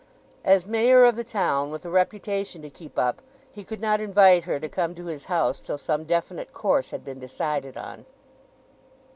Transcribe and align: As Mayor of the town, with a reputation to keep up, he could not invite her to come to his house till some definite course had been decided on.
As 0.43 0.65
Mayor 0.65 1.03
of 1.05 1.15
the 1.15 1.23
town, 1.23 1.69
with 1.69 1.85
a 1.85 1.89
reputation 1.91 2.63
to 2.63 2.71
keep 2.71 2.97
up, 2.97 3.21
he 3.51 3.63
could 3.63 3.79
not 3.79 4.01
invite 4.01 4.45
her 4.45 4.59
to 4.59 4.67
come 4.67 4.95
to 4.95 5.05
his 5.05 5.25
house 5.25 5.61
till 5.61 5.77
some 5.77 6.05
definite 6.05 6.53
course 6.53 6.89
had 6.89 7.05
been 7.05 7.19
decided 7.19 7.77
on. 7.77 8.07